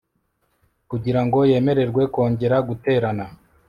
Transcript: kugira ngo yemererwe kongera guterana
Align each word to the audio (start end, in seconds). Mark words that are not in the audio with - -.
kugira 0.89 1.21
ngo 1.25 1.39
yemererwe 1.51 2.01
kongera 2.13 2.57
guterana 2.67 3.25